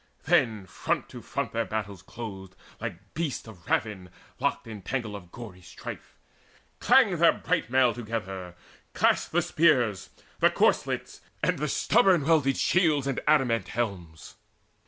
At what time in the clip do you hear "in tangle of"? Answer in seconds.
4.65-5.31